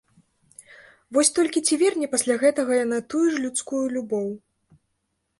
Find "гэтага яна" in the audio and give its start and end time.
2.43-2.99